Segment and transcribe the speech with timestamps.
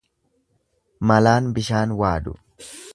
[1.11, 2.39] Malaan bishaan waadu.